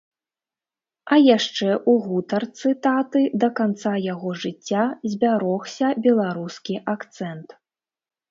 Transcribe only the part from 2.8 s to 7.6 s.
таты да канца яго жыцця збярогся беларускі акцэнт.